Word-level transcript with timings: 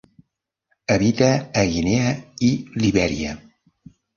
Habita 0.95 1.27
a 1.61 1.67
Guinea 1.75 2.09
i 2.51 2.53
Libèria. 2.85 3.37